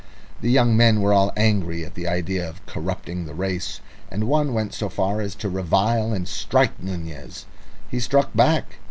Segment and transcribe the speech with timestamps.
[0.41, 4.51] The young men were all angry at the idea of corrupting the race, and one
[4.51, 7.45] went so far as to revile and strike Nunez.
[7.87, 8.79] He struck back.